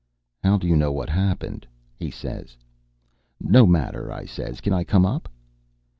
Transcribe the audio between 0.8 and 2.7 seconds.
what happened?' he says.